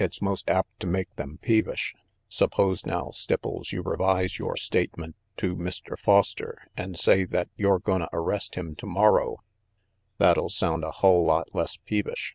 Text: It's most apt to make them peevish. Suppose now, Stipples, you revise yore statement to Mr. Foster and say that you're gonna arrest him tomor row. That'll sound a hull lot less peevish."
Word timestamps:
It's 0.00 0.20
most 0.20 0.50
apt 0.50 0.80
to 0.80 0.88
make 0.88 1.14
them 1.14 1.38
peevish. 1.40 1.94
Suppose 2.28 2.84
now, 2.84 3.10
Stipples, 3.14 3.70
you 3.70 3.82
revise 3.82 4.36
yore 4.36 4.56
statement 4.56 5.14
to 5.36 5.54
Mr. 5.54 5.96
Foster 5.96 6.66
and 6.76 6.98
say 6.98 7.22
that 7.26 7.50
you're 7.54 7.78
gonna 7.78 8.08
arrest 8.12 8.56
him 8.56 8.74
tomor 8.74 9.12
row. 9.12 9.38
That'll 10.18 10.48
sound 10.50 10.82
a 10.82 10.90
hull 10.90 11.24
lot 11.24 11.54
less 11.54 11.76
peevish." 11.76 12.34